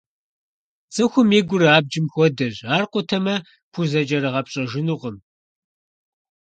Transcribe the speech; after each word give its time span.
ЦӀыхум 0.93 1.29
и 1.39 1.41
гур 1.47 1.63
абджым 1.75 2.05
хуэдэщ, 2.13 2.55
ар 2.75 2.83
къутамэ, 2.91 3.35
пхузэкӀэрыгъэпщӀэжынукъым. 3.71 5.17